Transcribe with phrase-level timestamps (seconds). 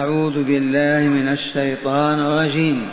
[0.00, 2.86] أعوذ بالله من الشيطان الرجيم.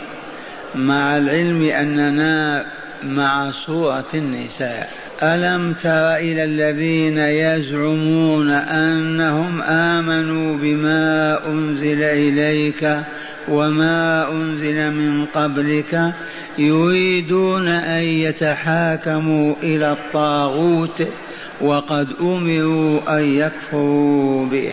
[0.74, 2.66] مع العلم أننا
[3.04, 4.90] مع سورة النساء.
[5.22, 13.00] ألم تر إلى الذين يزعمون أنهم آمنوا بما أنزل إليك
[13.48, 16.12] وما أنزل من قبلك
[16.58, 21.08] يريدون أن يتحاكموا إلى الطاغوت
[21.60, 24.72] وقد أمروا أن يكفروا به.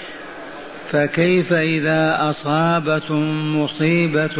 [0.91, 4.35] فكيف إذا أصابتهم مصيبة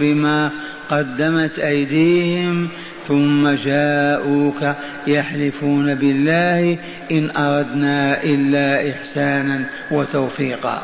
[0.00, 0.50] بما
[0.90, 2.68] قدمت أيديهم
[3.02, 4.74] ثم جاءوك
[5.06, 6.78] يحلفون بالله
[7.12, 10.82] إن أردنا إلا إحسانا وتوفيقا.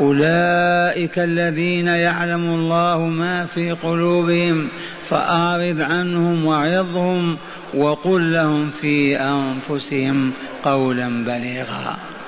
[0.00, 4.68] أولئك الذين يعلم الله ما في قلوبهم
[5.08, 7.36] فأعرض عنهم وعظهم
[7.74, 10.32] وقل لهم في أنفسهم
[10.64, 12.17] قولا بليغا.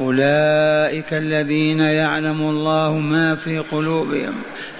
[0.00, 4.34] أولئك الذين يعلم الله ما في قلوبهم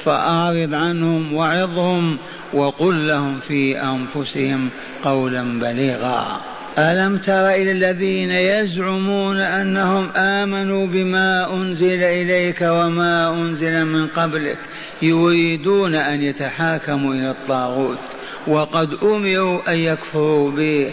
[0.04, 2.18] فأعرض عنهم وعظهم
[2.52, 4.68] وقل لهم في أنفسهم
[5.04, 6.40] قولا بليغا.
[6.78, 14.58] ألم تر إلى الذين يزعمون أنهم آمنوا بما أنزل إليك وما أنزل من قبلك
[15.02, 17.98] يريدون أن يتحاكموا إلى الطاغوت
[18.46, 20.92] وقد أمروا أن يكفروا به.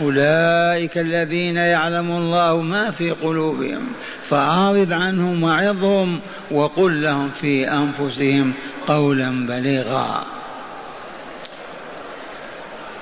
[0.00, 3.86] أولئك الذين يعلم الله ما في قلوبهم
[4.28, 6.20] فأعرض عنهم وعظهم
[6.50, 8.52] وقل لهم في أنفسهم
[8.86, 10.24] قولا بليغا.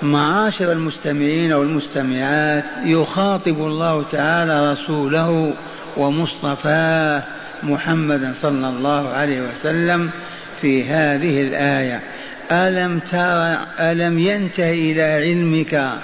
[0.03, 5.55] معاشر المستمعين والمستمعات يخاطب الله تعالى رسوله
[5.97, 7.23] ومصطفاه
[7.63, 10.11] محمدا صلى الله عليه وسلم
[10.61, 12.03] في هذه الآية
[12.53, 15.99] ألم ترى ألم ينتهي إلى علمك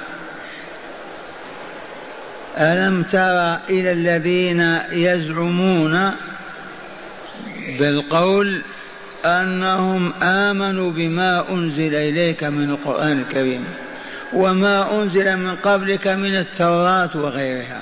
[2.59, 6.11] ألم تر إلى الذين يزعمون
[7.79, 8.63] بالقول
[9.25, 13.65] أنهم آمنوا بما أنزل إليك من القرآن الكريم
[14.33, 17.81] وما أنزل من قبلك من التوراة وغيرها.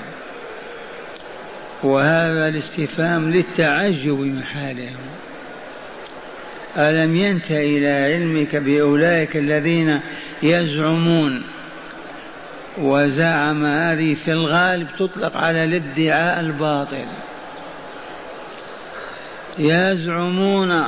[1.83, 4.97] وهذا الاستفهام للتعجب من حالهم.
[6.77, 10.01] ألم ينتهي إلى علمك بأولئك الذين
[10.43, 11.43] يزعمون
[12.79, 17.07] وزعم هذه في الغالب تطلق على الادعاء الباطل.
[19.59, 20.85] يزعمون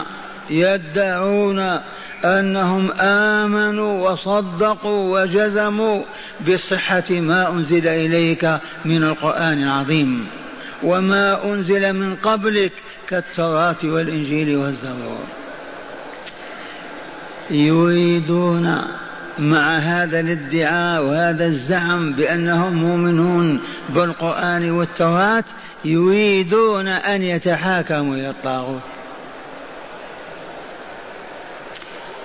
[0.50, 1.81] يدعون
[2.25, 6.03] أنهم آمنوا وصدقوا وجزموا
[6.49, 10.26] بصحة ما أنزل إليك من القرآن العظيم
[10.82, 12.73] وما أنزل من قبلك
[13.09, 15.25] كالتوراة والإنجيل والزبور.
[17.50, 18.82] يريدون
[19.39, 25.45] مع هذا الادعاء وهذا الزعم بأنهم مؤمنون بالقرآن والتوراة
[25.85, 28.81] يريدون أن يتحاكموا إلى الطاغوت.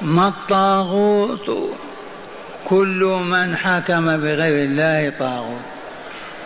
[0.01, 1.51] ما الطاغوت؟
[2.65, 5.61] كل من حكم بغير الله طاغوت.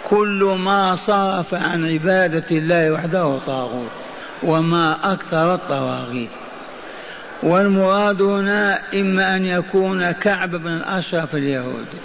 [0.09, 3.91] كل ما صرف عن عبادة الله وحده طاغوت.
[4.43, 6.42] وما أكثر الطواغيت.
[7.43, 11.97] والمراد هنا إما أن يكون كعب بن الأشرف اليهودي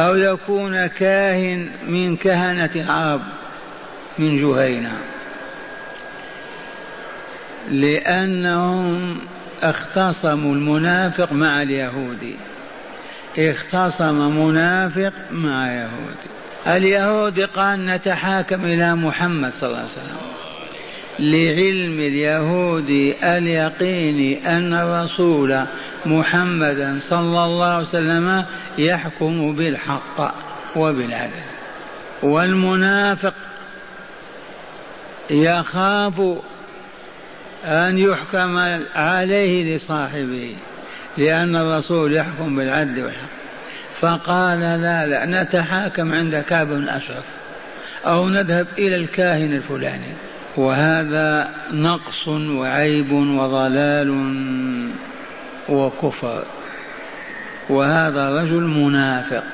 [0.00, 3.20] أو يكون كاهن من كهنة العرب
[4.18, 4.98] من جهينة.
[7.68, 9.18] لأنهم
[9.62, 12.36] اختصموا المنافق مع اليهودي
[13.38, 16.30] اختصم منافق مع يهودي.
[16.66, 20.16] اليهود قال نتحاكم إلى محمد صلى الله عليه وسلم.
[21.20, 25.64] لعلم اليهود اليقين أن الرسول
[26.06, 28.44] محمدا صلى الله عليه وسلم
[28.78, 30.34] يحكم بالحق
[30.76, 31.42] وبالعدل
[32.22, 33.34] والمنافق
[35.30, 36.20] يخاف
[37.64, 38.56] أن يحكم
[38.94, 40.56] عليه لصاحبه
[41.18, 43.30] لأن الرسول يحكم بالعدل والحق.
[44.00, 47.24] فقال لا لا نتحاكم عند كعب بن أشرف
[48.06, 50.14] أو نذهب إلى الكاهن الفلاني.
[50.56, 54.10] وهذا نقص وعيب وضلال
[55.68, 56.44] وكفر.
[57.70, 59.44] وهذا رجل منافق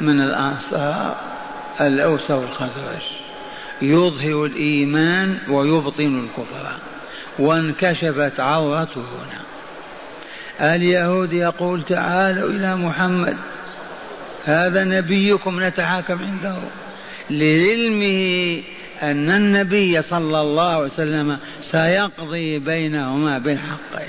[0.00, 1.16] من الأنصار
[1.80, 3.02] الأوس والخزرج
[3.82, 6.76] يظهر الإيمان ويبطن الكفر
[7.38, 9.42] وانكشفت عورته هنا.
[10.74, 13.36] اليهود يقول تعالوا إلى محمد
[14.44, 16.56] هذا نبيكم نتحاكم عنده.
[17.30, 18.62] لعلمه
[19.02, 24.02] أن النبي صلى الله عليه وسلم سيقضي بينهما بالحق.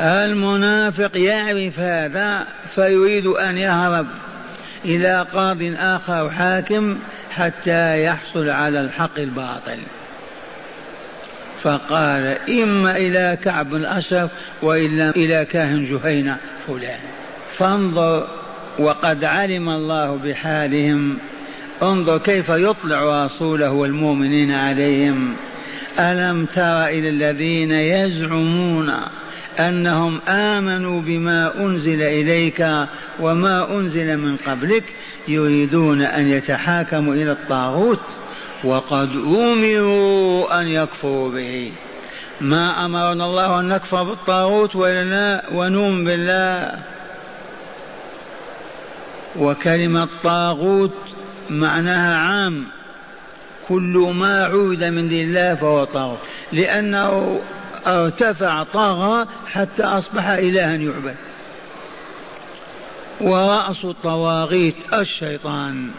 [0.00, 4.06] المنافق يعرف هذا فيريد أن يهرب
[4.84, 6.98] إلى قاض آخر حاكم
[7.30, 9.78] حتى يحصل على الحق الباطل.
[11.62, 14.30] فقال إما إلى كعب الأشرف
[14.62, 17.00] وإلا إلى كاهن جهينة فلان.
[17.58, 18.28] فانظر
[18.78, 21.18] وقد علم الله بحالهم
[21.82, 25.36] انظر كيف يطلع رسوله والمؤمنين عليهم.
[25.98, 28.94] ألم تر إلى الذين يزعمون
[29.58, 32.66] أنهم آمنوا بما أنزل إليك
[33.20, 34.84] وما أنزل من قبلك
[35.28, 38.00] يريدون أن يتحاكموا إلى الطاغوت
[38.64, 41.72] وقد أمروا أن يكفروا به.
[42.40, 46.72] ما أمرنا الله أن نكفر بالطاغوت ولا ونؤمن بالله.
[49.38, 50.94] وكلمة طاغوت
[51.50, 52.64] معناها عام.
[53.68, 56.18] كل ما عود من الله فهو طاغوت.
[56.52, 57.40] لأنه
[57.86, 61.14] ارتفع طغى حتى أصبح إلها يعبد.
[63.20, 65.90] ورأس الطواغيت الشيطان.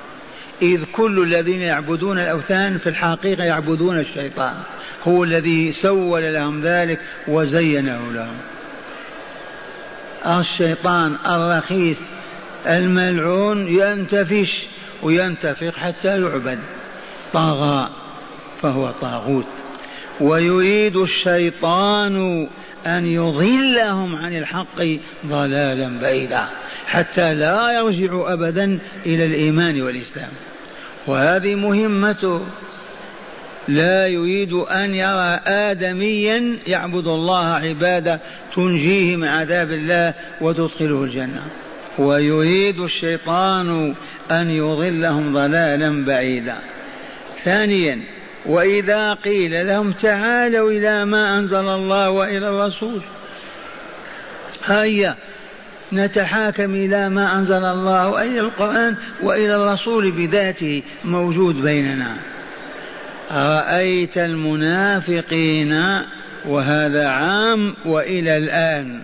[0.61, 4.53] إذ كل الذين يعبدون الأوثان في الحقيقة يعبدون الشيطان.
[5.07, 8.37] هو الذي سول لهم ذلك وزينه لهم.
[10.25, 11.99] الشيطان الرخيص
[12.67, 14.65] الملعون ينتفش.
[15.03, 16.59] وينتفق حتى يعبد.
[17.33, 17.89] طغى
[18.61, 19.45] فهو طاغوت.
[20.21, 22.47] ويريد الشيطان
[22.87, 24.81] أن يضلهم عن الحق
[25.25, 26.45] ضلالا بعيدا
[26.87, 30.31] حتى لا يرجعوا أبدا إلى الإيمان والإسلام.
[31.07, 32.41] وهذه مهمته
[33.67, 38.19] لا يريد أن يرى آدميا يعبد الله عبادة
[38.55, 41.43] تنجيه من عذاب الله وتدخله الجنة.
[41.99, 43.95] ويريد الشيطان
[44.31, 46.57] أن يضلهم ضلالا بعيدا.
[47.43, 48.01] ثانيا
[48.45, 53.01] وإذا قيل لهم تعالوا إلى ما أنزل الله وإلى الرسول
[54.65, 55.15] هيا
[55.93, 62.17] نتحاكم إلى ما أنزل الله وإلى القرآن وإلى الرسول بذاته موجود بيننا.
[63.31, 65.83] رأيت المنافقين؟
[66.45, 69.01] وهذا عام وإلى الآن.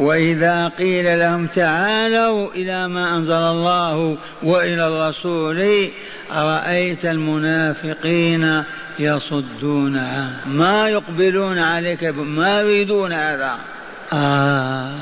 [0.00, 5.90] وإذا قيل لهم تعالوا إلى ما أنزل الله وإلى الرسول
[6.30, 8.64] رأيت المنافقين
[8.98, 13.58] يصدون عنه؟ ما يقبلون عليك ما يريدون هذا؟
[14.12, 14.94] آه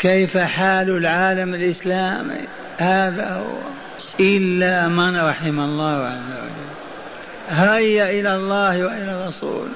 [0.00, 2.40] كيف حال العالم الإسلامي؟
[2.78, 3.58] هذا هو.
[4.20, 6.66] إلا من رحم الله عز وجل.
[7.48, 9.68] هيا إلى الله وإلى الرسول.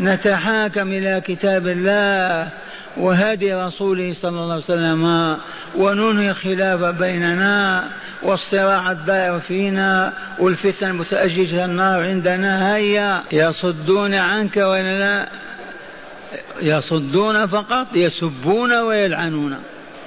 [0.00, 2.48] نتحاكم إلى كتاب الله.
[2.96, 5.36] وهدي رسوله صلى الله عليه وسلم
[5.76, 7.88] وننهي الخلاف بيننا
[8.22, 13.22] والصراع الدائر فينا والفتن المتأججة النار عندنا هيا.
[13.32, 15.28] يصدون عنك ولا لا
[16.62, 19.56] يصدون فقط يسبون ويلعنون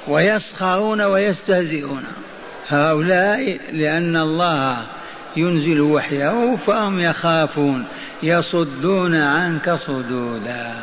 [0.08, 2.04] ويسخرون ويستهزئون.
[2.68, 4.78] هؤلاء لأن الله
[5.38, 7.86] ينزل وحيه فهم يخافون
[8.24, 10.76] يصدون عنك صدودا.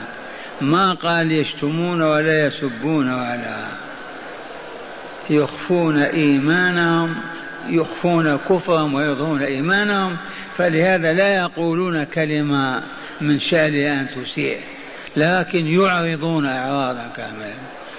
[0.62, 3.66] ما قال يشتمون ولا يسبون ولا
[5.30, 7.16] يخفون إيمانهم
[7.68, 10.16] يخفون كفرهم ويظهرون إيمانهم
[10.56, 12.82] فلهذا لا يقولون كلمة
[13.20, 14.58] من شأنها أن تسيء
[15.16, 17.54] لكن يعرضون إعراضا كاملا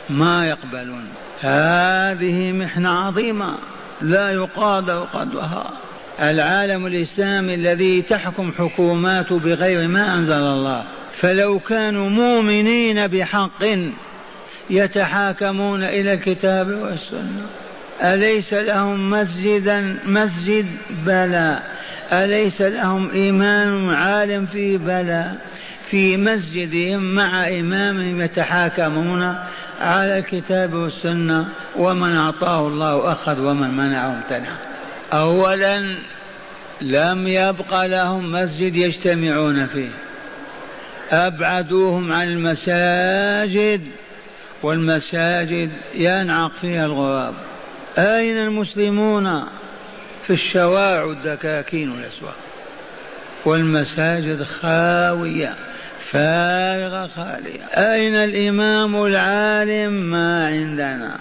[0.10, 1.08] ما يقبلون.
[1.42, 3.58] هذه محنة عظيمة
[4.02, 5.70] لا يقادر قدرها
[6.20, 13.64] العالم الإسلامي الذي تحكم حكوماته بغير ما أنزل الله فلو كانوا مؤمنين بحق
[14.70, 17.46] يتحاكمون إلى الكتاب والسنة.
[18.02, 20.66] أليس لهم مسجدا مسجد
[21.06, 21.60] بلى
[22.12, 25.32] أليس لهم إيمان عالم فيه بلى
[25.90, 29.36] في مسجدهم مع إمامهم يتحاكمون
[29.82, 31.48] على الكتاب والسنة.
[31.76, 34.56] ومن أعطاه الله أخذ ومن منعه امتنع.
[35.14, 35.98] أولا
[36.82, 39.92] لم يبق لهم مسجد يجتمعون فيه.
[41.12, 43.82] أبعدوهم عن المساجد
[44.64, 47.34] والمساجد ينعق فيها الغراب
[47.98, 49.44] أين المسلمون
[50.28, 52.36] في الشوارع الدكاكين والأسواق؟
[53.46, 55.56] والمساجد خاوية
[56.12, 57.64] فارغة خالية.
[57.74, 61.20] أين الإمام العالم ما عندنا؟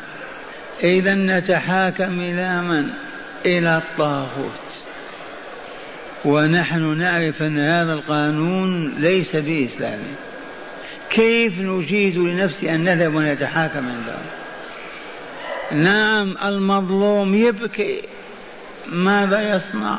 [0.84, 2.90] إذا نتحاكم إلى من؟
[3.46, 4.71] إلى الطاغوت.
[6.24, 10.14] ونحن نعرف أن هذا القانون ليس بإسلامي
[11.10, 14.18] كيف نجيز لنفسي أن نذهب ونتحاكم عنده
[15.72, 18.02] نعم المظلوم يبكي
[18.86, 19.98] ماذا يصنع؟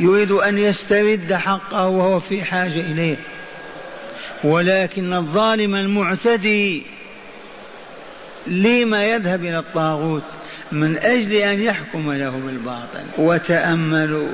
[0.00, 3.16] يريد أن يسترد حقه وهو في حاجة إليه.
[4.44, 6.82] ولكن الظالم المعتدي
[8.46, 10.22] لما يذهب إلى الطاغوت؟
[10.72, 13.04] من أجل أن يحكم له بالباطل.
[13.18, 14.32] وتأملوا.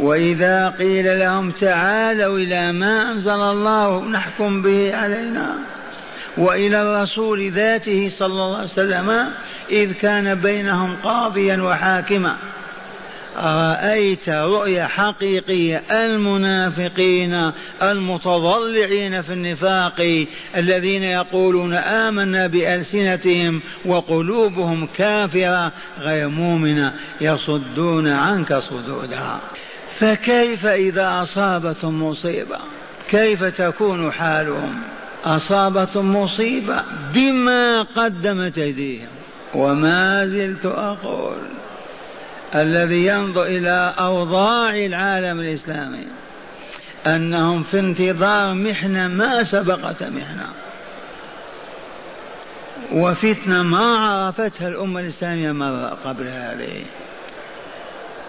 [0.00, 5.54] وإذا قيل لهم تعالوا إلى ما أنزل الله نحكم به علينا
[6.36, 9.30] وإلى الرسول ذاته صلى الله عليه وسلم
[9.70, 12.36] إذ كان بينهم قاضيا وحاكما.
[13.36, 17.52] رأيت رؤيا حقيقية المنافقين
[17.82, 20.26] المتضلعين في النفاق
[20.56, 29.40] الذين يقولون آمنا بألسنتهم وقلوبهم كافرة غير مؤمنة يصدون عنك صدودا
[30.00, 32.58] فكيف إذا أصابتهم مصيبة؟
[33.10, 34.80] كيف تكون حالهم؟
[35.24, 39.08] أصابتهم مصيبة بما قدمت أيديهم.
[39.54, 41.38] وما زلت أقول
[42.54, 46.06] الذي ينظر إلى أوضاع العالم الإسلامي
[47.06, 50.46] أنهم في انتظار محنة ما سبقت محنة.
[52.92, 56.84] وفتنة ما عرفتها الأمة الإسلامية مرة قبل هذه.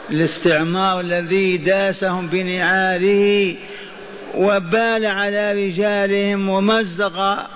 [0.10, 3.56] الاستعمار الذي داسهم بنعاله
[4.36, 7.48] وبال على رجالهم ومزق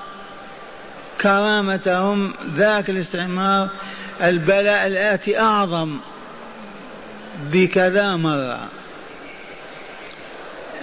[1.21, 3.69] كرامتهم ذاك الاستعمار
[4.23, 5.99] البلاء الآتي أعظم
[7.51, 8.69] بكذا مرة.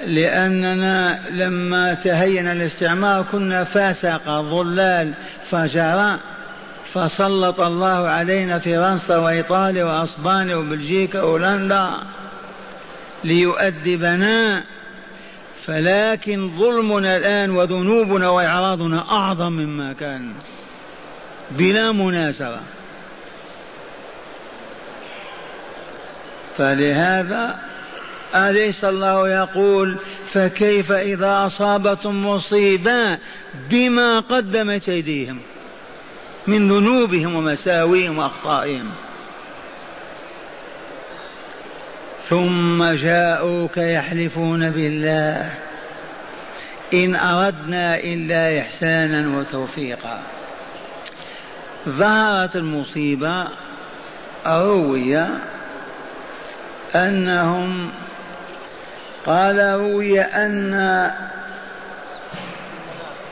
[0.06, 5.14] لأننا لما تهين الاستعمار كنا فاسقة ضلال
[5.50, 6.18] فجراء.
[6.94, 11.90] فسلط الله علينا فرنسا وإيطاليا وأسبانيا وبلجيكا وهولندا
[13.24, 14.64] ليؤدبنا
[15.66, 20.32] فلكن ظلمنا الآن وذنوبنا وإعراضنا أعظم مما كان
[21.50, 22.60] بلا مناسبة.
[26.56, 27.58] فلهذا
[28.34, 29.96] أليس الله يقول
[30.32, 33.18] فكيف إذا أصابتم مصيبة
[33.70, 35.38] بما قدمت أيديهم؟
[36.46, 38.90] من ذنوبهم ومساويهم وأخطائهم.
[42.28, 45.50] ثم جاءوك يحلفون بالله.
[46.94, 50.22] إن أردنا إلا إحسانا وتوفيقا.
[51.88, 53.48] ظهرت المصيبة
[54.46, 55.26] روي
[56.94, 57.90] أنهم
[59.26, 61.10] قال روي أن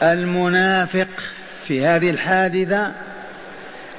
[0.02, 1.08] المنافق
[1.70, 2.92] في هذه الحادثة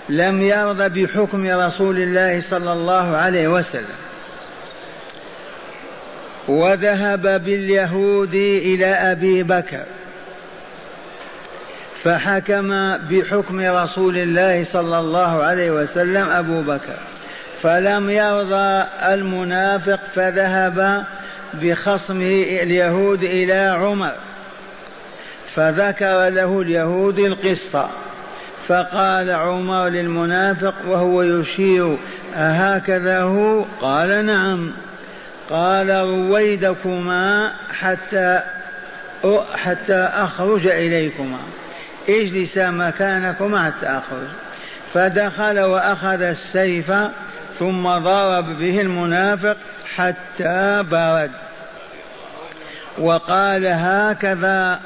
[0.09, 3.95] لم يرضى بحكم رسول الله صلى الله عليه وسلم.
[6.47, 9.83] وذهب باليهود إلى أبي بكر
[12.03, 16.97] فحكم بحكم رسول الله صلى الله عليه وسلم أبو بكر.
[17.61, 21.05] فلم يرضى المنافق فذهب
[21.53, 24.13] بخصمه اليهود إلى عمر.
[25.55, 27.89] فذكر له اليهود القصة.
[28.67, 31.97] فقال عمر للمنافق وهو يشير
[32.35, 34.71] أهكذا هو؟ قال نعم.
[35.49, 38.41] قال رويدكما حتى
[39.53, 41.39] حتى أخرج إليكما.
[42.09, 44.27] اجلسا مكانكما حتى أخرج.
[44.93, 46.91] فدخل وأخذ السيف
[47.59, 49.57] ثم ضرب به المنافق
[49.95, 51.31] حتى برد.
[52.97, 54.79] وقال هكذا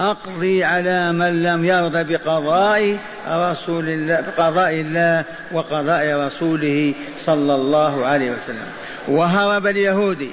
[0.00, 8.30] أقضي على من لم يرضى بقضاء رسول الله بقضاء الله وقضاء رسوله صلى الله عليه
[8.30, 8.66] وسلم.
[9.08, 10.30] وهرب اليهودي.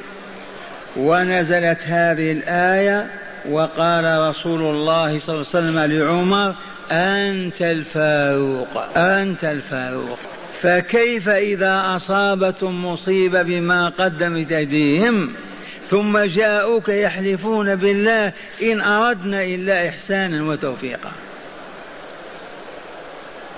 [0.97, 3.07] ونزلت هذه الآية
[3.49, 6.55] وقال رسول الله صلى الله عليه وسلم لعمر
[6.91, 10.19] أنت الفاروق أنت الفاروق.
[10.61, 15.33] فكيف إذا أصابتم مصيبة بما قدمت أيديهم؟
[15.89, 21.11] ثم جاءوك يحلفون بالله إن أردنا إلا إحسانا وتوفيقا.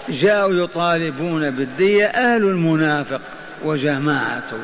[0.09, 3.21] جاءوا يطالبون بالدية أهل المنافق
[3.63, 4.57] وجماعته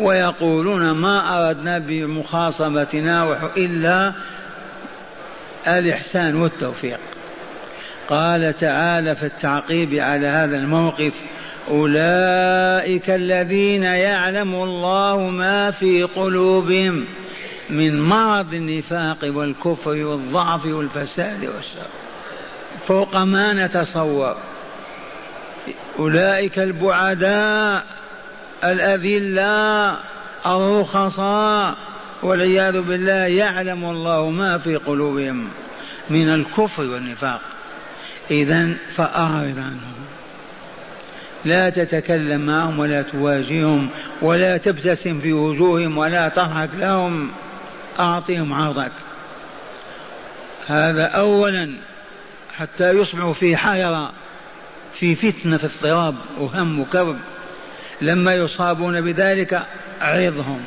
[0.00, 4.12] ويقولون ما أردنا بمخاصمتنا إلا
[5.66, 7.00] الإحسان والتوفيق.
[8.08, 11.12] قال تعالى في التعقيب على هذا الموقف
[11.70, 17.04] أولئك الذين يعلم الله ما في قلوبهم
[17.70, 21.88] من مرض النفاق والكفر والضعف والفساد والشر.
[22.86, 24.36] فوق ما نتصور.
[25.98, 27.84] أولئك البعداء
[28.64, 30.04] الأذلاء
[30.46, 31.76] الرخصاء
[32.22, 35.48] والعياذ بالله يعلم الله ما في قلوبهم
[36.10, 37.40] من الكفر والنفاق.
[38.30, 40.17] إذا فأعرض عنهم.
[41.44, 43.90] لا تتكلم معهم ولا تواجههم
[44.22, 47.30] ولا تبتسم في وجوههم ولا تضحك لهم.
[47.98, 48.92] أعطهم عرضك.
[50.66, 51.74] هذا أولا
[52.50, 54.12] حتى يصبحوا في حيرة
[54.94, 57.16] في فتنة في اضطراب وهم وكرب.
[58.02, 59.62] لما يصابون بذلك
[60.00, 60.60] عظهم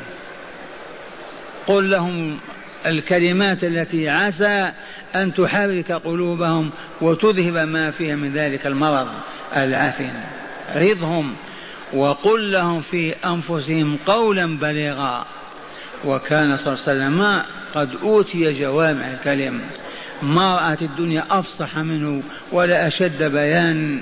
[1.66, 2.38] قل لهم
[2.86, 4.72] الكلمات التي عسى
[5.14, 9.08] أن تحرك قلوبهم وتذهب ما فيها من ذلك المرض
[9.56, 10.12] العفن.
[10.74, 11.34] عظهم
[11.94, 15.26] وقل لهم في أنفسهم قولا بليغا.
[16.04, 17.42] وكان صلى الله عليه وسلم
[17.74, 19.60] قد أوتي جوامع الكلم.
[20.22, 24.00] ما رأت الدنيا أفصح منه ولا أشد بيان.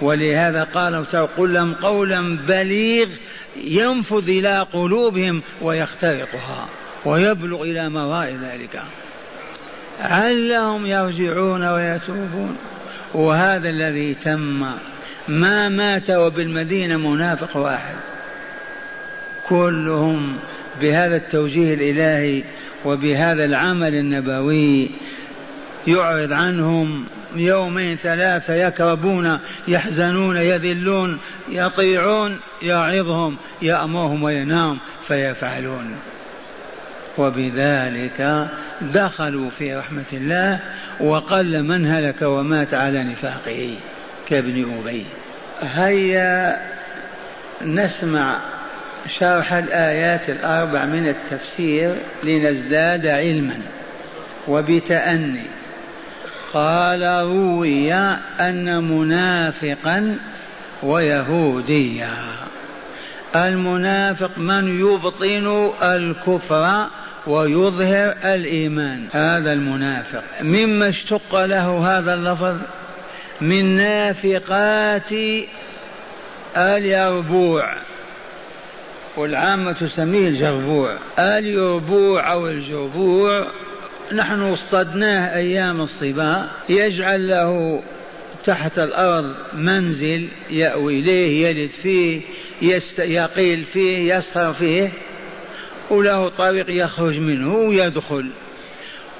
[0.00, 1.06] ولهذا قال
[1.36, 3.08] قل لهم قولا بليغ
[3.56, 6.68] ينفذ إلى قلوبهم ويخترقها
[7.04, 8.82] ويبلغ إلى مراء ذلك.
[10.00, 12.56] علهم يرجعون ويتوبون.
[13.14, 14.72] وهذا الذي تم
[15.28, 17.96] ما مات وبالمدينة منافق واحد.
[19.48, 20.38] كلهم
[20.80, 22.44] بهذا التوجيه الإلهي
[22.84, 24.90] وبهذا العمل النبوي
[25.86, 27.04] يعرض عنهم
[27.36, 35.96] يومين ثلاثة يكربون يحزنون يذلون يطيعون يعظهم يأمرهم وينام فيفعلون.
[37.18, 38.48] وبذلك
[38.80, 40.60] دخلوا في رحمة الله
[41.00, 43.76] وقل من هلك ومات على نفاقه.
[44.28, 45.06] كابن أبي؟
[45.62, 46.60] هيا
[47.64, 48.40] نسمع
[49.18, 53.58] شرح الآيات الأربع من التفسير لنزداد علما.
[54.48, 55.46] وبتأني
[56.52, 57.94] قال روي
[58.40, 60.18] أن منافقا
[60.82, 62.16] ويهوديا.
[63.36, 66.86] المنافق من يبطن الكفر
[67.26, 70.22] ويظهر الإيمان؟ هذا المنافق.
[70.40, 72.56] مما اشتق له هذا اللفظ؟
[73.42, 75.12] من نافقات
[76.56, 77.76] اليربوع
[79.16, 80.96] والعامة تسميه الجربوع.
[81.18, 83.50] اليربوع أو الجربوع
[84.12, 87.82] نحن وصدناه أيام الصبا يجعل له
[88.44, 92.20] تحت الأرض منزل يأوي إليه يلد فيه
[92.62, 92.98] يست...
[92.98, 94.92] يقيل فيه يسهر فيه
[95.90, 98.30] وله طريق يخرج منه ويدخل.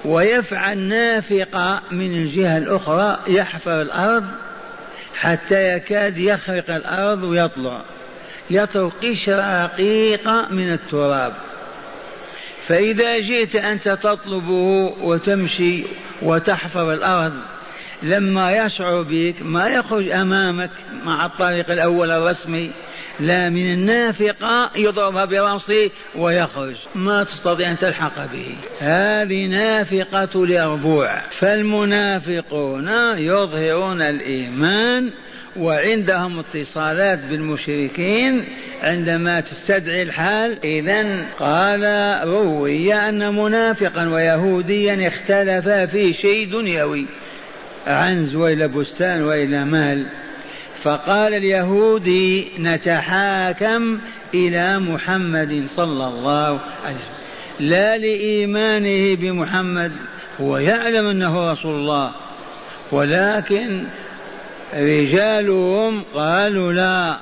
[0.05, 4.25] ويفعل نافقة من الجهة الأخرى يحفر الأرض
[5.15, 7.83] حتى يكاد يخرق الأرض ويطلع
[8.51, 11.33] يترك قشرة رقيقة من التراب.
[12.67, 15.85] فإذا جئت أنت تطلبه وتمشي
[16.23, 17.33] وتحفر الأرض
[18.03, 20.71] لما يشعر بك ما يخرج أمامك
[21.05, 22.73] مع الطريق الأول الرسمي
[23.21, 26.77] لا من النافقة يضربها برأسه ويخرج.
[26.95, 28.57] ما تستطيع أن تلحق به.
[28.81, 35.11] هذه نافقة اليربوع فالمنافقون يظهرون الإيمان
[35.57, 38.45] وعندهم اتصالات بالمشركين
[38.83, 40.59] عندما تستدعي الحال.
[40.65, 41.85] إذا قال
[42.29, 47.07] روي أن منافقا ويهوديا اختلفا في شيء دنيوي.
[47.87, 50.07] عنز وإلى بستان وإلى مال.
[50.83, 53.99] فقال اليهودي نتحاكم
[54.35, 57.23] إلى محمد صلى الله عليه وسلم.
[57.61, 59.93] لا لإيمانه بمحمد
[60.41, 62.15] هو يعلم أنه رسول الله
[62.93, 63.85] ولكن
[64.75, 67.19] رجالهم قالوا لا.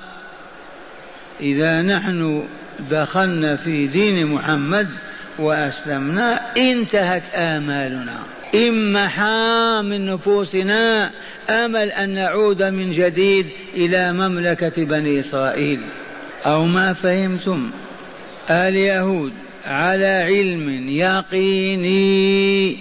[1.40, 2.44] إذا نحن
[2.90, 4.88] دخلنا في دين محمد
[5.38, 8.18] وأسلمنا انتهت آمالنا.
[8.54, 9.06] إما
[9.82, 11.10] من نفوسنا
[11.50, 15.80] أمل أن نعود من جديد إلى مملكة بني إسرائيل.
[16.46, 17.70] أو ما فهمتم؟
[18.50, 19.32] اليهود
[19.64, 22.76] على علم يقيني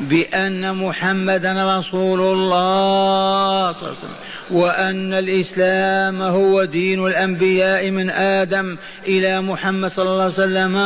[0.00, 4.16] بأن محمدا رسول الله صلى الله عليه وسلم.
[4.50, 8.76] وأن الإسلام هو دين الأنبياء من آدم
[9.06, 10.76] إلى محمد صلى الله عليه وسلم.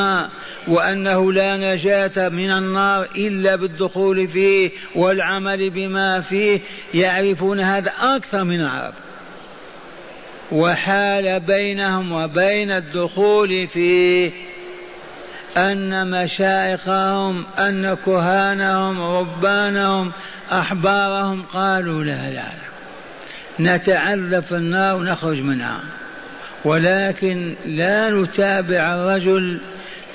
[0.69, 6.61] وأنه لا نجاة من النار إلا بالدخول فيه والعمل بما فيه
[6.95, 8.95] يعرفون هذا أكثر من العرب.
[10.53, 14.31] وحال بينهم وبين الدخول فيه
[15.57, 20.13] أن مشايخهم أن كهانهم ربانهم
[20.53, 22.63] أحبارهم قالوا لا لا لا.
[23.61, 25.81] نتعذب في النار ونخرج منها.
[26.65, 29.59] ولكن لا نتابع الرجل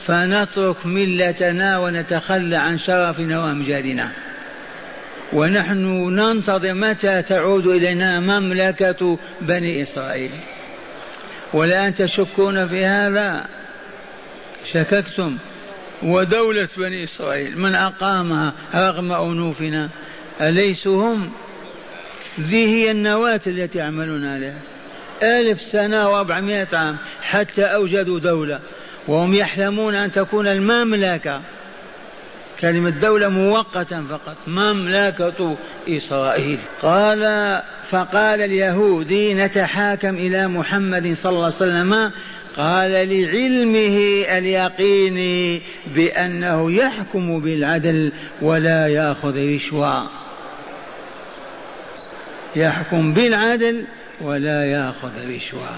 [0.07, 4.11] فنترك ملتنا ونتخلى عن شرفنا وامجادنا
[5.33, 10.31] ونحن ننتظر متى تعود إلينا مملكة بني إسرائيل.
[11.53, 13.45] والآن تشكون في هذا؟
[14.73, 15.37] شككتم.
[16.03, 19.89] ودولة بني إسرائيل من أقامها رغم أنوفنا؟
[20.41, 21.31] أليسوا هم؟
[22.39, 24.61] ذي هي النواة التي يعملون عليها.
[25.23, 28.59] ألف سنة وأربعمائة عام حتى أوجدوا دولة.
[29.07, 31.41] وهم يحلمون أن تكون المملكة
[32.59, 35.57] كلمة دولة مؤقتا فقط مملكة
[35.89, 36.59] إسرائيل.
[36.81, 37.21] قال
[37.89, 42.11] فقال اليهودي نتحاكم إلى محمد صلى الله عليه وسلم.
[42.57, 45.61] قال لعلمه اليقين
[45.95, 50.09] بأنه يحكم بالعدل ولا يأخذ رشوة.
[52.55, 53.83] يحكم بالعدل
[54.21, 55.69] ولا يأخذ رشوة.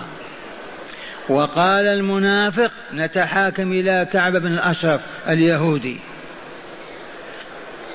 [1.30, 6.00] وقال المنافق نتحاكم إلى كعب بن الأشرف اليهودي.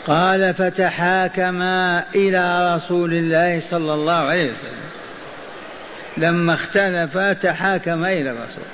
[0.07, 4.85] قال فتحاكما إلى رسول الله صلى الله عليه وسلم.
[6.17, 8.65] لما اختلفا تحاكما إلى الرسول.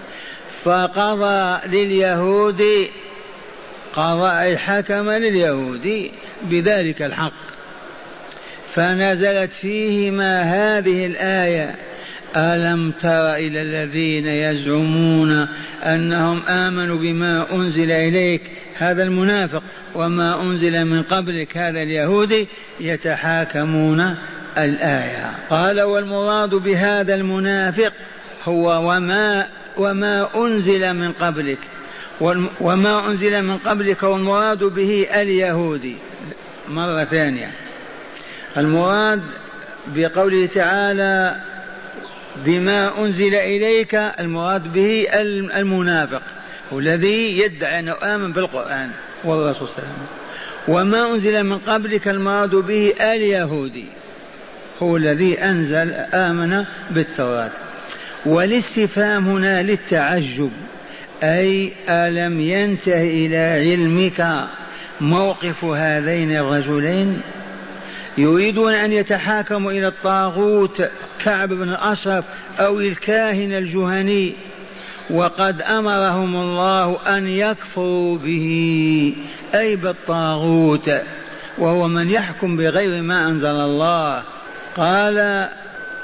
[0.64, 2.62] فقضى لليهود
[3.94, 6.10] قضى حكم لليهود
[6.42, 7.32] بذلك الحق.
[8.74, 11.89] فنزلت فيهما هذه الآية.
[12.36, 15.48] ألم تر إلى الذين يزعمون
[15.82, 18.42] أنهم آمنوا بما أنزل إليك؟
[18.76, 19.62] هذا المنافق.
[19.94, 22.48] وما أنزل من قبلك هذا اليهودي.
[22.80, 24.16] يتحاكمون
[24.58, 25.36] الآية.
[25.50, 27.92] قال والمراد بهذا المنافق
[28.44, 31.58] هو وما وما أنزل من قبلك.
[32.60, 35.96] وما أنزل من قبلك والمراد به اليهودي.
[36.68, 37.52] مرة ثانية.
[38.56, 39.22] المراد
[39.86, 41.36] بقوله تعالى
[42.44, 45.06] بما أنزل إليك المراد به
[45.56, 46.22] المنافق
[46.72, 48.90] الذي يدعي أنه آمن بالقرآن.
[49.24, 50.06] والرسول صلى الله عليه وسلم.
[50.68, 53.86] وما أنزل من قبلك المراد به اليهودي
[54.82, 57.50] هو الذي أنزل آمن بالتوراة.
[58.26, 60.50] والاستفهام هنا للتعجب
[61.22, 64.48] أي ألم ينته إلى علمك
[65.00, 67.20] موقف هذين الرجلين؟
[68.20, 70.88] يريدون أن يتحاكموا إلى الطاغوت
[71.24, 72.24] كعب بن الأشرف
[72.58, 74.34] أو الكاهن الجهني.
[75.10, 79.14] وقد أمرهم الله أن يكفروا به
[79.54, 80.90] أي بالطاغوت.
[81.58, 84.22] وهو من يحكم بغير ما أنزل الله.
[84.76, 85.48] قال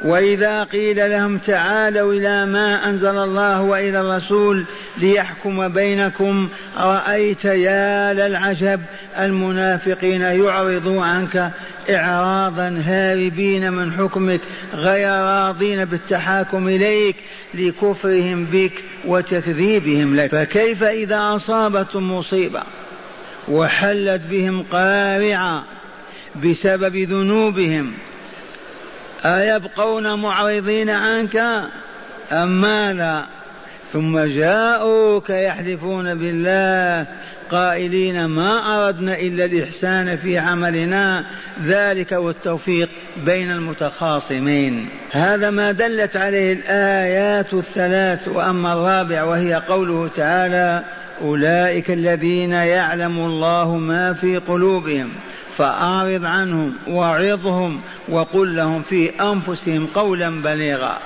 [0.04, 4.64] وإذا قيل لهم تعالوا إلى ما أنزل الله وإلى الرسول
[4.98, 8.80] ليحكم بينكم رأيت يا للعجب
[9.18, 11.50] المنافقين يعرضوا عنك
[11.90, 14.40] إعراضا هاربين من حكمك
[14.74, 17.16] غير راضين بالتحاكم إليك
[17.54, 20.30] لكفرهم بك وتكذيبهم لك.
[20.30, 22.62] فكيف إذا أصابتهم مصيبة
[23.48, 25.64] وحلت بهم قارعة
[26.44, 27.92] بسبب ذنوبهم
[29.26, 31.36] أيبقون معرضين عنك
[32.32, 33.26] أم ماذا؟
[33.92, 37.06] ثم جاءوك يحلفون بالله
[37.50, 41.24] قائلين ما أردنا إلا الإحسان في عملنا
[41.64, 44.88] ذلك والتوفيق بين المتخاصمين.
[45.12, 50.84] هذا ما دلت عليه الآيات الثلاث وأما الرابع وهي قوله تعالى
[51.22, 55.12] أولئك الذين يعلم الله ما في قلوبهم.
[55.56, 60.98] فأعرض عنهم وعظهم وقل لهم في أنفسهم قولا بليغا.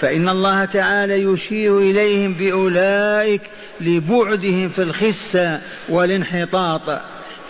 [0.00, 3.42] فإن الله تعالى يشير إليهم بأولئك
[3.80, 7.00] لبعدهم في الخسة والانحطاط.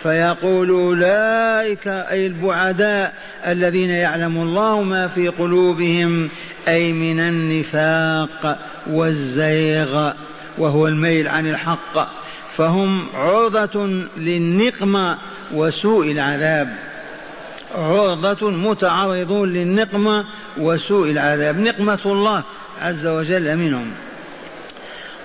[0.02, 3.14] فيقول أولئك أي البعداء
[3.46, 6.28] الذين يعلم الله ما في قلوبهم
[6.68, 8.58] أي من النفاق
[8.90, 10.12] والزيغ
[10.58, 12.19] وهو الميل عن الحق.
[12.60, 15.18] فهم عرضة للنقمة
[15.54, 16.68] وسوء العذاب.
[17.74, 20.24] عرضة متعرضون للنقمة
[20.58, 21.58] وسوء العذاب.
[21.58, 22.42] نقمة الله
[22.80, 23.90] عز وجل منهم.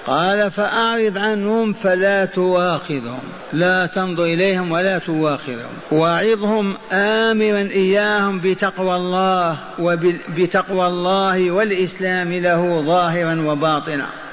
[0.08, 3.19] قال فأعرض عنهم فلا تواخذهم.
[3.54, 5.74] لا تنظر إليهم ولا تواخذهم.
[5.91, 14.24] واعظهم آمرا إياهم بتقوى الله وبتقوى الله والإسلام له ظاهرا وباطنا.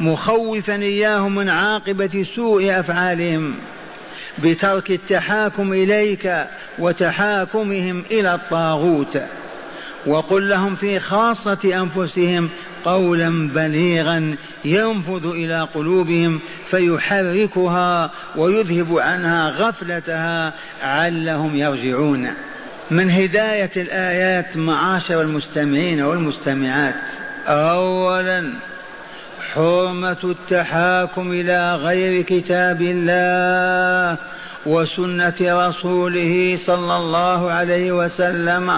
[0.00, 3.54] مخوفا إياهم من عاقبة سوء أفعالهم
[4.38, 6.46] بترك التحاكم إليك
[6.78, 9.22] وتحاكمهم إلى الطاغوت.
[10.06, 12.50] وقل لهم في خاصة أنفسهم
[12.84, 22.30] قولا بليغا ينفذ إلى قلوبهم فيحركها ويذهب عنها غفلتها علهم يرجعون.
[22.90, 26.94] من هداية الآيات معاشر المستمعين والمستمعات
[27.46, 28.52] أولا
[29.54, 34.18] حرمة التحاكم إلى غير كتاب الله
[34.66, 38.70] وسنة رسوله صلى الله عليه وسلم.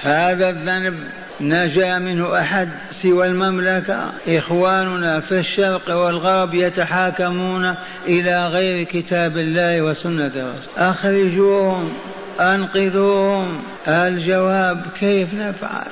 [0.00, 0.94] هذا الذنب
[1.40, 4.12] نجا منه أحد سوى المملكة.
[4.28, 7.74] إخواننا في الشرق والغرب يتحاكمون
[8.06, 10.90] إلى غير كتاب الله وسنة رسوله.
[10.90, 11.92] أخرجوهم
[12.40, 13.62] أنقذوهم.
[13.88, 15.86] الجواب كيف نفعل؟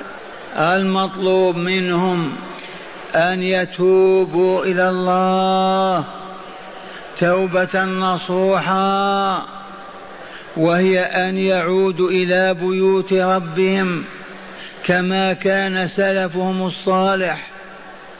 [0.57, 2.31] المطلوب منهم
[3.15, 6.05] أن يتوبوا إلى الله
[7.19, 9.45] توبة نصوحا
[10.57, 14.03] وهي أن يعودوا إلى بيوت ربهم
[14.85, 17.47] كما كان سلفهم الصالح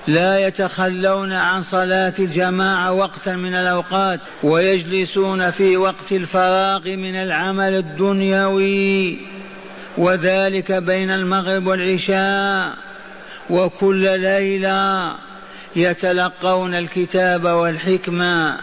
[0.07, 9.19] لا يتخلون عن صلاة الجماعة وقتا من الأوقات ويجلسون في وقت الفراغ من العمل الدنيوي
[9.97, 12.90] وذلك بين المغرب والعشاء.
[13.49, 15.15] وكل ليلة
[15.75, 18.57] يتلقون الكتاب والحكمة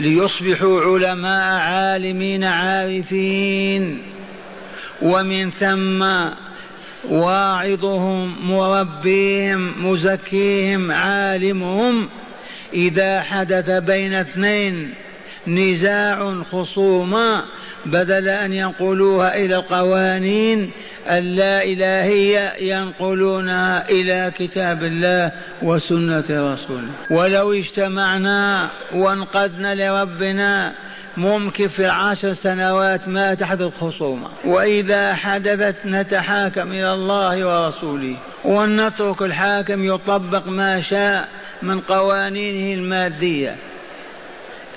[0.00, 4.02] ليصبحوا علماء عالمين عارفين.
[5.02, 6.04] ومن ثم
[7.08, 12.08] واعظهم مربيهم مزكيهم عالمهم
[12.74, 14.94] إذا حدث بين اثنين
[15.48, 17.44] نزاع خصومة
[17.86, 20.70] بدل أن ينقلوها إلى القوانين
[21.10, 25.32] اللا إلهية ينقلونها إلى كتاب الله
[25.62, 30.74] وسنة رسوله ولو اجتمعنا وانقدنا لربنا
[31.18, 38.16] ممكن في عشر سنوات ما تحدث خصومة وإذا حدثت نتحاكم إلى الله ورسوله.
[38.44, 41.28] ونترك الحاكم يطبق ما شاء
[41.62, 43.56] من قوانينه المادية.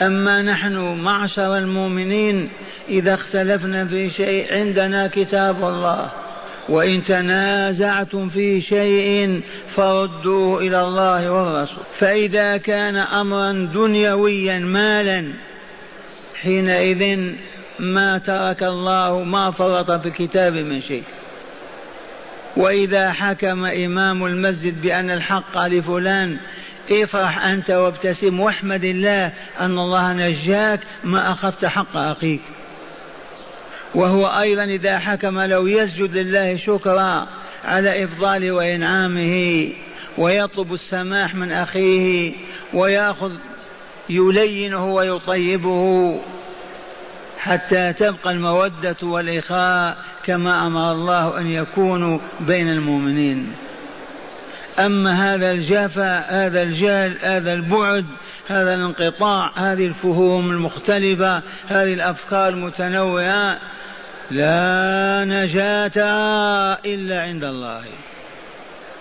[0.02, 2.50] أما نحن معشر المؤمنين
[2.90, 6.12] إذا اختلفنا في شيء عندنا كتاب الله.
[6.70, 9.42] وإن تنازعتم في شيء
[9.76, 11.84] فردوه إلى الله والرسول.
[12.00, 15.34] فإذا كان أمرا دنيويا مالا
[16.42, 17.34] حينئذ
[17.80, 21.04] ما ترك الله ما فرط في الكتاب من شيء.
[22.58, 26.38] وإذا حكم إمام المسجد بأن الحق لفلان
[26.92, 32.42] افرح أنت وابتسم واحمد الله أن الله نجاك ما أخذت حق أخيك؟
[33.96, 37.28] وهو أيضا إذا حكم لو يسجد لله شكرا
[37.66, 39.68] على إفضاله وإنعامه
[40.18, 42.34] ويطلب السماح من أخيه
[42.74, 43.32] ويأخذ
[44.10, 46.20] يلينه ويطيبه
[47.40, 53.54] حتى تبقى المودة والإخاء كما أمر الله أن يكونوا بين المؤمنين.
[54.86, 58.06] أما هذا الجفا هذا الجهل هذا البعد
[58.48, 63.60] هذا الانقطاع هذه الفهوم المختلفة هذه الأفكار المتنوعة
[64.32, 66.02] لا نجاة
[66.86, 67.84] إلا عند الله.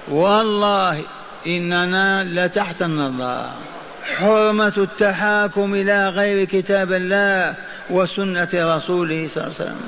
[0.08, 1.02] والله
[1.46, 3.54] إننا لتحت النظارة
[4.16, 7.54] حرمة التحاكم إلى غير كتاب الله
[7.90, 9.80] وسنة رسوله صلى الله عليه وسلم.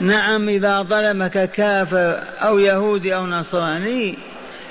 [0.00, 4.18] نعم إذا ظلمك كافر أو يهودي أو نصراني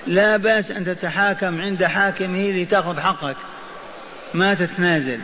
[0.07, 3.37] لا بأس أن تتحاكم عند حاكمه لتأخذ حقك.
[4.33, 5.19] ما تتنازل.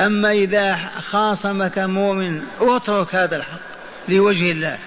[0.00, 3.60] أما إذا خاصمك مؤمن اترك هذا الحق
[4.08, 4.78] لوجه الله.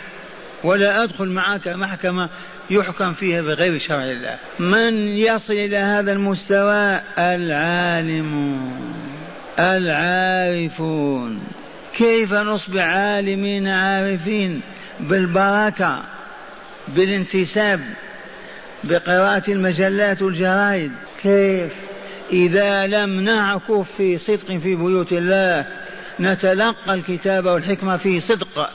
[0.63, 2.29] ولا أدخل معك محكمة
[2.69, 4.37] يحكم فيها بغير شرع الله.
[4.59, 8.95] من يصل إلى هذا المستوى؟ العالمون
[9.59, 11.43] العارفون.
[11.97, 14.61] كيف نصبح عالمين عارفين؟
[14.99, 16.03] بالبركة
[16.87, 17.81] بالانتساب.
[18.83, 20.91] بقراءة المجلات والجرائد
[21.23, 21.73] كيف؟
[22.31, 25.67] إذا لم نعكف في صدق في بيوت الله
[26.19, 28.69] نتلقى الكتاب والحكمة في صدق.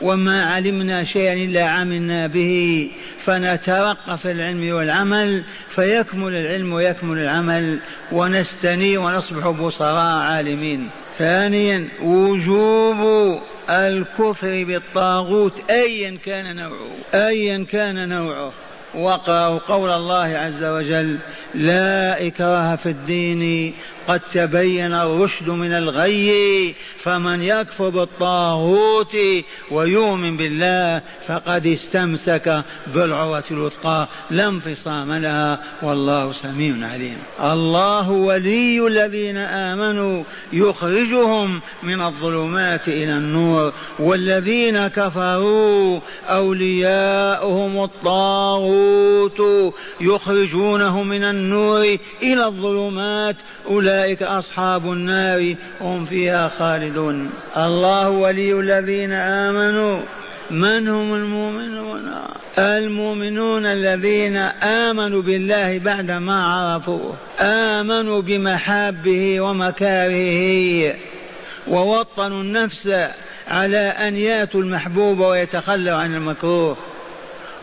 [0.00, 7.80] وما علمنا شيئا إلا عملنا به فنترقى في العلم والعمل فيكمل العلم ويكمل العمل
[8.12, 10.90] ونستني ونصبح بصراء عالمين.
[11.18, 18.52] ثانيا وجوب الكفر بالطاغوت ايا كان نوعه ايا كان نوعه.
[18.96, 21.18] وقرأوا قول الله عز وجل
[21.54, 23.74] لا إكراه في الدين
[24.08, 29.16] قد تبين الرشد من الغي فمن يكفر بالطاغوت
[29.70, 32.64] ويؤمن بالله فقد استمسك
[32.94, 34.08] بالعروة الوثقى.
[34.30, 37.18] لا انفصام لها والله سميع عليم.
[37.40, 43.72] الله ولي الذين آمنوا يخرجهم من الظلمات إلى النور.
[43.98, 53.36] والذين كفروا أولياؤهم الطاغوت يخرجونهم من النور إلى الظلمات.
[53.66, 57.30] أولئك أولئك أصحاب النار هم فيها خالدون.
[57.56, 60.00] الله ولي الذين آمنوا.
[60.50, 62.12] من هم المؤمنون؟
[62.58, 67.14] المؤمنون الذين آمنوا بالله بعدما عرفوه.
[67.40, 70.94] آمنوا بمحابه ومكارهه.
[71.68, 72.90] ووطنوا النفس
[73.48, 76.76] على أن ياتوا المحبوب ويتخلوا عن المكروه.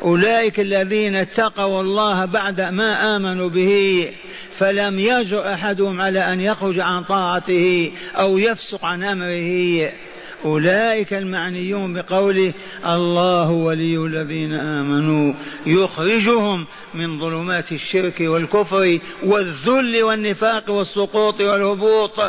[0.02, 4.08] أولئك الذين اتقوا الله بعد ما آمنوا به
[4.52, 9.90] فلم يجر أحدهم على أن يخرج عن طاعته أو يفسق عن أمره.
[10.46, 12.54] أولئك المعنيون بقوله
[12.86, 15.34] الله ولي الذين آمنوا
[15.66, 22.20] يخرجهم من ظلمات الشرك والكفر والذل والنفاق والسقوط والهبوط.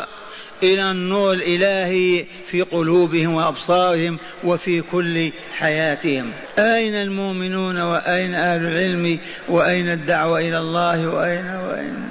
[0.73, 6.31] إلى النور الإلهي في قلوبهم وأبصارهم وفي كل حياتهم.
[6.59, 12.09] أين المؤمنون وأين أهل العلم وأين الدعوة إلى الله وأين وأين؟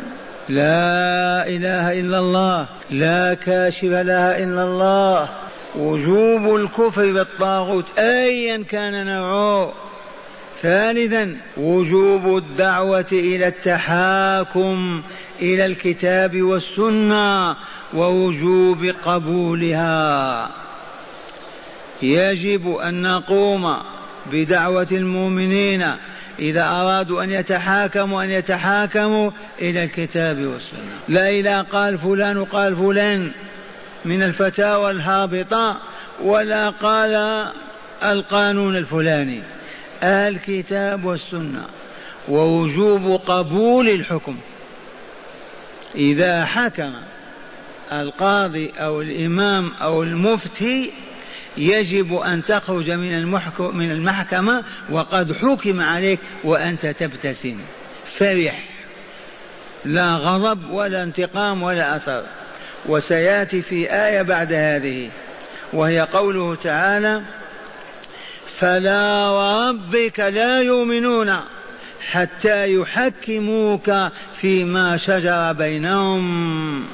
[0.48, 5.28] لا إله إلا الله لا كاشف لها إلا الله.
[5.76, 9.72] وجوب الكفر بالطاغوت أيا كان نوعه.
[10.62, 15.02] ثالثا وجوب الدعوة إلى التحاكم
[15.42, 17.56] إلى الكتاب والسنة
[17.94, 20.50] ووجوب قبولها.
[22.02, 23.76] يجب أن نقوم
[24.32, 25.84] بدعوة المؤمنين
[26.38, 30.98] إذا أرادوا أن يتحاكموا أن يتحاكموا إلى الكتاب والسنة.
[31.08, 33.30] لا إذا قال فلان قال فلان
[34.04, 35.78] من الفتاوى الهابطة
[36.22, 37.44] ولا قال
[38.02, 39.42] القانون الفلاني.
[40.02, 41.64] الكتاب والسنة
[42.28, 44.36] ووجوب قبول الحكم.
[45.96, 46.94] إذا حكم
[47.92, 50.92] القاضي أو الإمام أو المفتي
[51.56, 53.24] يجب أن تخرج من
[53.58, 57.60] من المحكمة وقد حكم عليك وأنت تبتسم.
[58.18, 58.64] فرح.
[59.84, 62.24] لا غضب ولا انتقام ولا أثر.
[62.86, 65.10] وسيأتي في آية بعد هذه
[65.72, 67.22] وهي قوله تعالى
[68.58, 71.36] فلا وربك لا يؤمنون
[72.10, 73.92] حتى يحكموك
[74.40, 76.84] فيما شجر بينهم.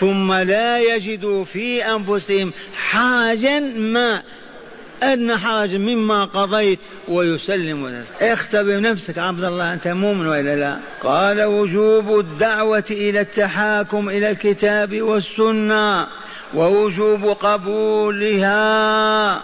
[0.00, 4.22] ثم لا يجدوا في أنفسهم حرجا ما
[5.02, 11.44] أدنى حرج مما قضيت ويسلم نفسك اختبر نفسك عبد الله أنت مؤمن وإلا لا؟ قال
[11.44, 16.06] وجوب الدعوة إلى التحاكم إلى الكتاب والسنة
[16.54, 18.52] ووجوب قبولها.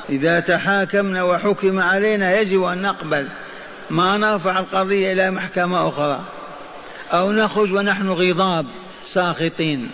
[0.08, 3.28] إذا تحاكمنا وحكم علينا يجب أن نقبل.
[3.90, 6.20] ما نرفع القضية إلى محكمة أخرى.
[7.12, 8.66] أو نخرج ونحن غضاب
[9.12, 9.90] ساخطين.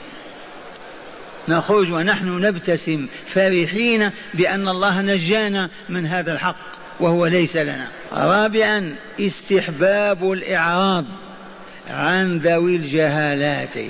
[1.48, 6.56] نخرج ونحن نبتسم فرحين بأن الله نجانا من هذا الحق
[7.00, 7.88] وهو ليس لنا.
[8.12, 11.04] رابعا استحباب الإعراض
[11.90, 13.84] عن ذوي الجهالات.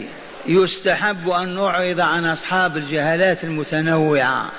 [0.47, 4.51] يستحب أن نعرض عن أصحاب الجهالات المتنوعة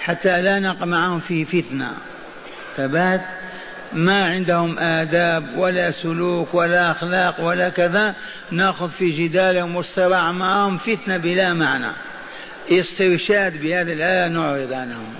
[0.00, 1.92] حتى لا نقع معهم في فتنة.
[2.76, 3.24] ثبات
[3.92, 8.14] ما عندهم آداب ولا سلوك ولا أخلاق ولا كذا
[8.50, 11.92] نأخذ في جدالهم والصراع معهم فتنة بلا معنى.
[12.70, 15.14] استرشاد بهذه الآية نعرض عنهم.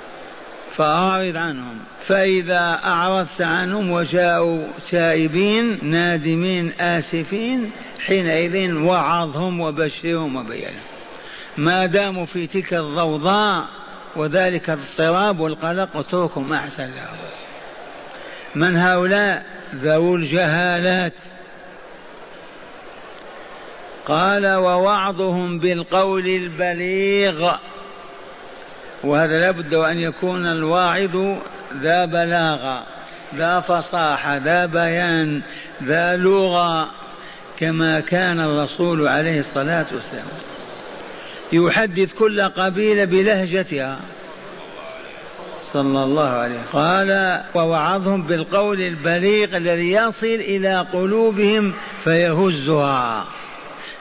[0.76, 1.78] فأعرض عنهم.
[2.06, 7.70] فإذا أعرضت عنهم وجاءوا تائبين نادمين آسفين
[8.06, 10.82] حينئذ وعظهم وبشرهم وبينهم
[11.56, 13.68] ما داموا في تلك الضوضاء
[14.16, 17.16] وذلك الاضطراب والقلق اتركهم أحسن لهم.
[18.54, 19.44] من هؤلاء
[19.74, 21.20] ذو الجهالات؟
[24.06, 27.54] قال ووعظهم بالقول البليغ.
[29.04, 31.36] وهذا لابد أن يكون الواعظ
[31.82, 32.86] ذا بلاغة
[33.36, 35.42] ذا فصاحة ذا بيان
[35.82, 36.90] ذا لغة
[37.58, 40.26] كما كان الرسول عليه الصلاة والسلام.
[41.52, 44.00] يحدث كل قبيلة بلهجتها.
[45.72, 46.80] صلى الله عليه وسلم.
[46.80, 51.72] قال ووعظهم بالقول البليغ الذي يصل إلى قلوبهم
[52.04, 53.24] فيهزها.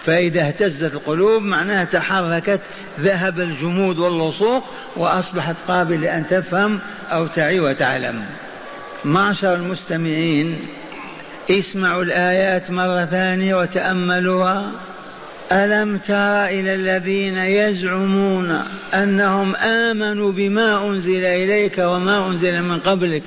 [0.05, 2.59] فإذا اهتزت القلوب معناها تحركت
[2.99, 4.63] ذهب الجمود واللصوق
[4.95, 6.79] وأصبحت قابلة أن تفهم
[7.11, 8.25] أو تعي وتعلم.
[9.05, 10.67] معشر المستمعين
[11.51, 14.71] اسمعوا الآيات مرة ثانية وتأملوها.
[15.51, 23.23] ألم تر إلى الذين يزعمون أنهم آمنوا بما أنزل إليك وما أنزل من قبلك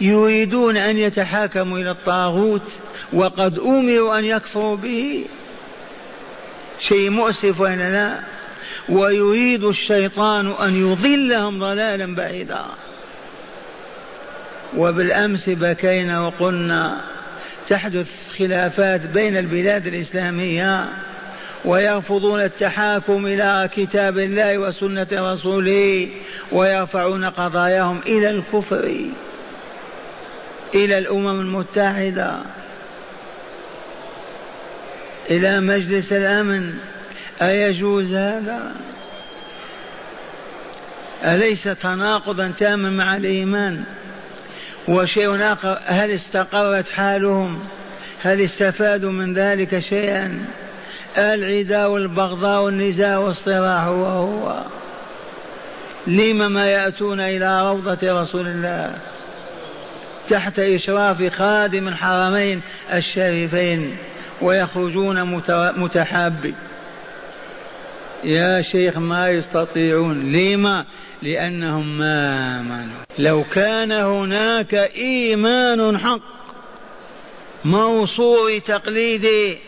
[0.00, 2.72] يريدون أن يتحاكموا إلى الطاغوت
[3.12, 5.24] وقد أمروا أن يكفروا به.
[6.88, 8.18] شيء مؤسف وإن لا؟
[8.88, 12.64] ويريد الشيطان أن يضلهم ضلالا بعيدا.
[14.76, 17.00] وبالأمس بكينا وقلنا
[17.68, 18.08] تحدث
[18.38, 20.88] خلافات بين البلاد الإسلامية
[21.64, 26.08] ويرفضون التحاكم إلى كتاب الله وسنة رسوله
[26.52, 28.94] ويرفعون قضاياهم إلى الكفر
[30.74, 32.38] إلى الأمم المتحدة
[35.30, 36.74] إلى مجلس الأمن.
[37.42, 38.74] أيجوز هذا؟
[41.24, 43.84] أليس تناقضا تاما مع الإيمان؟
[44.88, 47.58] وشيء آخر هل استقرت حالهم؟
[48.22, 50.46] هل استفادوا من ذلك شيئا؟
[51.18, 54.64] العداء والبغضاء والنزاع والصراع هو هو.
[56.06, 58.94] لم ما يأتون إلى روضة رسول الله
[60.30, 62.62] تحت إشراف خادم الحرمين
[62.92, 63.96] الشريفين
[64.42, 65.24] ويخرجون
[65.76, 66.54] متحابي
[68.24, 70.32] يا شيخ ما يستطيعون.
[70.32, 70.84] لما؟
[71.22, 76.20] لأنهم ما آمنوا لو كان هناك إيمان حق
[77.64, 79.58] موصول تقليدي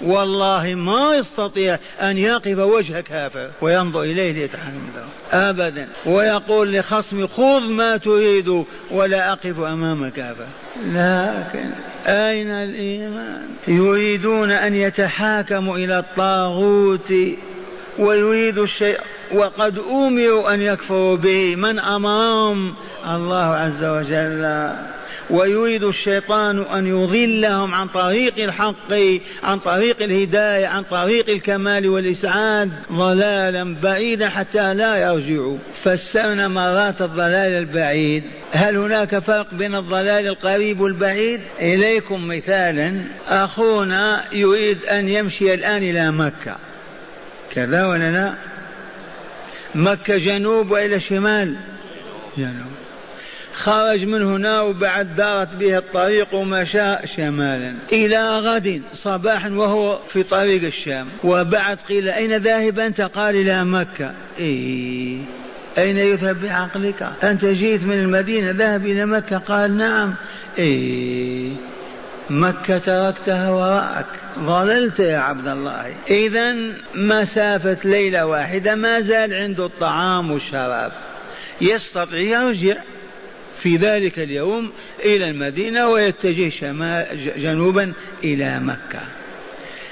[0.00, 3.50] والله ما يستطيع أن يقف وجه كافر.
[3.60, 5.04] وينظر إليه ليتحكم له.
[5.50, 5.88] أبدا.
[6.06, 10.46] ويقول لخصم خذ ما تريد ولا أقف أمام كافر
[10.86, 11.70] لكن
[12.06, 17.12] أين الإيمان؟ يريدون أن يتحاكموا إلى الطاغوت
[17.98, 19.00] ويريد الشيء
[19.32, 21.56] وقد أمروا أن يكفروا به.
[21.56, 22.74] من أمرهم؟
[23.10, 24.70] الله عز وجل.
[25.30, 28.92] ويريد الشيطان أن يضلهم عن طريق الحق
[29.42, 35.58] عن طريق الهداية عن طريق الكمال والإسعاد ضلالا بعيدا حتى لا يرجعوا.
[35.82, 38.24] فسرنا مرات الضلال البعيد.
[38.52, 43.02] هل هناك فرق بين الضلال القريب والبعيد؟ إليكم مثالا.
[43.28, 46.56] أخونا يريد أن يمشي الآن إلى مكة.
[47.54, 48.34] كذا ولا لا؟
[49.74, 51.56] مكة جنوب وإلى شمال؟
[52.38, 52.79] جنوب.
[53.60, 57.74] خرج من هنا وبعد دارت به الطريق ومشى شمالا.
[57.92, 61.08] إلى غد صباحا وهو في طريق الشام.
[61.24, 64.12] وبعد قيل أين ذاهب أنت؟ قال إلى مكة.
[64.38, 65.18] إيه.
[65.78, 69.38] أين يذهب بعقلك؟ أنت جئت من المدينة ذهب إلى مكة.
[69.38, 70.14] قال نعم.
[70.58, 71.52] إيه.
[72.30, 74.06] مكة تركتها وراءك.
[74.38, 75.94] ضللت يا عبد الله.
[76.10, 76.56] إذا
[76.94, 80.92] مسافة ليلة واحدة ما زال عنده الطعام والشراب
[81.60, 82.76] يستطيع يرجع.
[83.62, 84.72] في ذلك اليوم
[85.04, 87.92] إلى المدينة ويتجه شمال جنوبا
[88.24, 89.00] إلى مكة.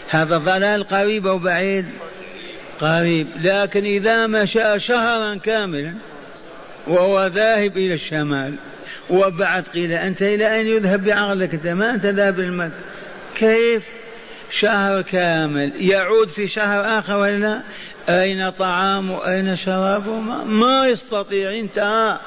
[0.09, 1.87] هذا ضلال قريب أو بعيد؟
[2.81, 3.29] قريب.
[3.43, 5.95] لكن إذا مشى شهرا كاملا
[6.87, 8.55] وهو ذاهب إلى الشمال
[9.11, 12.73] وبعد قيل أنت إلى أين يذهب بعقلك؟ أنت ما أنت ذاهب المكة.
[13.35, 13.83] كيف؟
[14.61, 15.73] شهر كامل.
[15.77, 17.61] يعود في شهر آخر ولا؟
[18.09, 21.55] أين طعامه أين شرابه ما, ما يستطيع.
[21.55, 22.19] انتهى.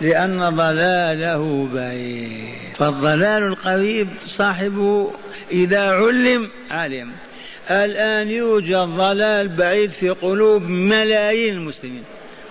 [0.00, 2.76] لأن ضلاله بعيد.
[2.78, 5.10] فالضلال القريب صاحبه
[5.50, 7.12] إذا علم علم
[7.70, 12.02] الآن يوجد ضلال بعيد في قلوب ملايين المسلمين.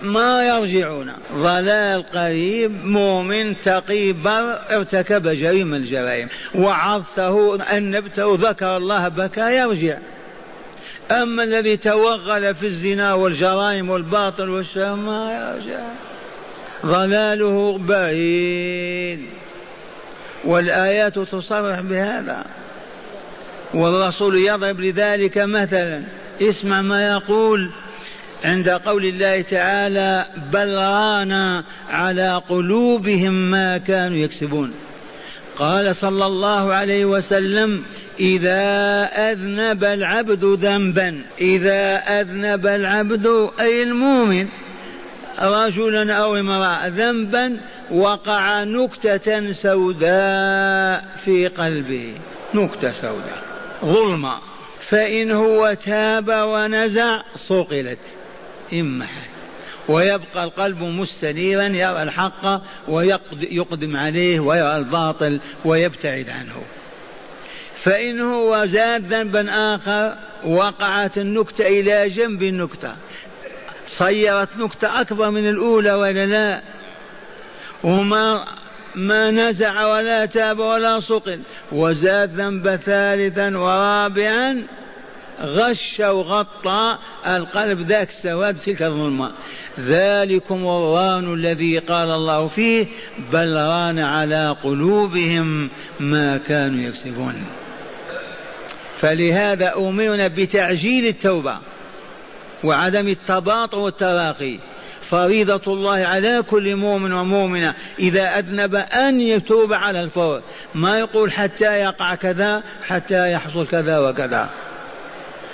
[0.02, 1.12] ما يرجعون.
[1.34, 6.28] ضلال قريب مؤمن تقي بر ارتكب جريمة الجرائم.
[6.54, 9.98] وعظته أنبته ذكر الله بكى يرجع.
[11.10, 15.80] أما الذي توغل في الزنا والجرائم والباطل والشر ما يرجع.
[16.86, 19.20] ضلاله بعيد.
[20.44, 22.44] والآيات تصرح بهذا.
[23.74, 26.02] والرسول يضرب لذلك مثلا.
[26.40, 27.70] اسمع ما يقول
[28.44, 34.72] عند قول الله تعالى بل رانا على قلوبهم ما كانوا يكسبون
[35.58, 37.82] قال صلى الله عليه وسلم
[38.20, 44.48] إذا أذنب العبد ذنبا إذا أذنب العبد أي المؤمن
[45.40, 47.60] رجلا أو امرأة ذنبا
[47.90, 52.14] وقع نكتة سوداء في قلبه.
[52.54, 53.42] نكتة سوداء.
[53.84, 54.38] ظلمة.
[54.80, 57.98] فإن هو تاب ونزع صقلت.
[58.72, 59.06] إما
[59.88, 66.62] ويبقى القلب مستنيرا يرى الحق ويقدم عليه ويرى الباطل ويبتعد عنه.
[67.76, 72.96] فإن هو زاد ذنبا آخر وقعت النكتة إلى جنب النكتة.
[73.98, 76.62] صيرت نكتة أكبر من الأولى ولا لا؟
[77.84, 78.44] وما
[78.94, 81.40] ما نزع ولا تاب ولا صقل
[81.72, 84.62] وزاد ذنب ثالثا ورابعا
[85.40, 89.32] غش وغطى القلب ذاك السواد تلك الظلمة.
[89.80, 92.86] ذلكم الران الذي قال الله فيه
[93.32, 95.70] بل ران على قلوبهم
[96.00, 97.44] ما كانوا يكسبون.
[99.00, 101.58] فلهذا أمرنا بتعجيل التوبة.
[102.64, 104.58] وعدم التباطؤ والتراخي.
[105.02, 110.42] فريضة الله على كل مؤمن ومؤمنة إذا أذنب أن يتوب على الفور.
[110.74, 114.50] ما يقول حتى يقع كذا حتى يحصل كذا وكذا.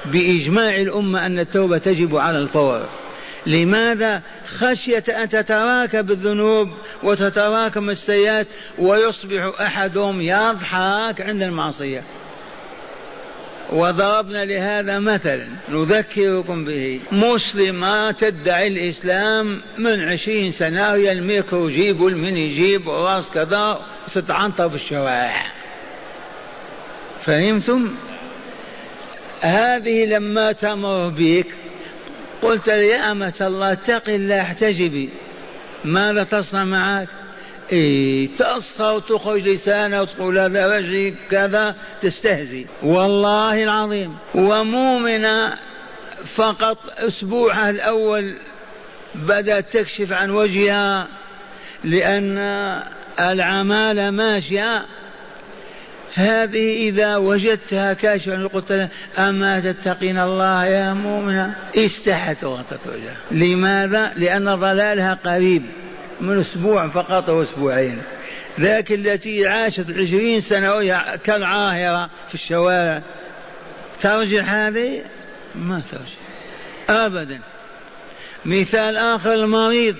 [0.05, 2.89] بإجماع الأمة أن التوبة تجب على الفور.
[3.47, 4.23] لماذا
[4.59, 6.69] خشية أن تتراكم الذنوب
[7.03, 8.47] وتتراكم السيئات
[8.79, 12.03] ويصبح أحدهم يضحك عند المعصية؟
[13.71, 17.01] وضربنا لهذا مثلا نذكركم به.
[17.13, 25.53] مسلمة تدعي الإسلام من عشرين سنة الميكرو جيب والميني جيب وراس كذا وتتعنطر في الشوارع.
[27.21, 27.95] فهمتم؟
[29.41, 31.47] هذه لما تمر بك
[32.43, 35.11] قلت يا أمة الله اتق الله احتجبي.
[35.85, 37.09] ماذا تصنع معك؟
[37.73, 42.67] إيه تصفى وتخرج لسانه وتقول هذا وجهي كذا تستهزي.
[42.83, 44.17] والله العظيم.
[44.35, 45.55] ومؤمنة
[46.25, 48.37] فقط أسبوعها الأول
[49.15, 51.09] بدأت تكشف عن وجهها
[51.85, 52.39] لأن
[53.21, 54.87] العمالة ماشية.
[56.15, 58.89] هذه إذا وجدتها كاشفة قلت لها
[59.19, 63.17] أما تتقين الله يا مؤمنة؟ استحت وغطت وجهها.
[63.31, 65.63] لماذا؟ لأن ضلالها قريب.
[66.23, 68.03] من أسبوع فقط أو أسبوعين.
[68.61, 73.03] ذاك التي عاشت عشرين سنة وهي كالعاهرة في الشوارع.
[74.01, 75.03] ترجع هذه؟
[75.55, 77.07] ما ترجع.
[77.07, 77.41] أبدا.
[78.45, 79.97] مثال آخر المريض.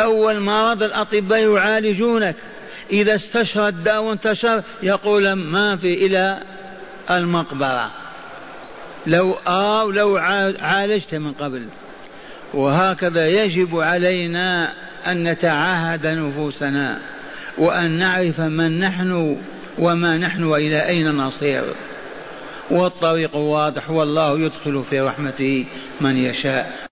[0.00, 2.36] أول مرض الأطباء يعالجونك.
[2.92, 6.42] إذا استشرى الداء وانتشر يقول ما في إلى
[7.10, 7.90] المقبرة.
[9.06, 10.16] لو آه لو
[10.60, 11.66] عالجت من قبل.
[12.54, 14.72] وهكذا يجب علينا
[15.06, 16.98] أن نتعاهد نفوسنا
[17.58, 19.36] وأن نعرف من نحن
[19.78, 21.74] وما نحن وإلى أين نصير.
[22.70, 25.66] والطريق واضح والله يدخل في رحمته
[26.00, 26.86] من يشاء.